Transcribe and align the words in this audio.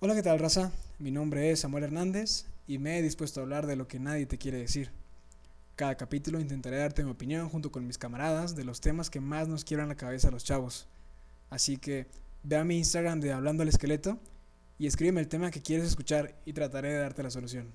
Hola, 0.00 0.14
¿qué 0.14 0.22
tal, 0.22 0.38
raza? 0.38 0.70
Mi 1.00 1.10
nombre 1.10 1.50
es 1.50 1.58
Samuel 1.58 1.82
Hernández 1.82 2.44
y 2.68 2.78
me 2.78 2.96
he 2.96 3.02
dispuesto 3.02 3.40
a 3.40 3.42
hablar 3.42 3.66
de 3.66 3.74
lo 3.74 3.88
que 3.88 3.98
nadie 3.98 4.26
te 4.26 4.38
quiere 4.38 4.58
decir. 4.58 4.92
Cada 5.74 5.96
capítulo 5.96 6.38
intentaré 6.38 6.76
darte 6.76 7.02
mi 7.02 7.10
opinión 7.10 7.48
junto 7.48 7.72
con 7.72 7.84
mis 7.84 7.98
camaradas 7.98 8.54
de 8.54 8.62
los 8.62 8.80
temas 8.80 9.10
que 9.10 9.18
más 9.18 9.48
nos 9.48 9.64
quieran 9.64 9.88
la 9.88 9.96
cabeza 9.96 10.28
a 10.28 10.30
los 10.30 10.44
chavos. 10.44 10.86
Así 11.50 11.78
que 11.78 12.06
ve 12.44 12.54
a 12.54 12.62
mi 12.62 12.78
Instagram 12.78 13.18
de 13.18 13.32
Hablando 13.32 13.64
al 13.64 13.70
Esqueleto 13.70 14.20
y 14.78 14.86
escríbeme 14.86 15.20
el 15.20 15.26
tema 15.26 15.50
que 15.50 15.62
quieres 15.62 15.88
escuchar 15.88 16.32
y 16.44 16.52
trataré 16.52 16.92
de 16.92 17.00
darte 17.00 17.24
la 17.24 17.32
solución. 17.32 17.66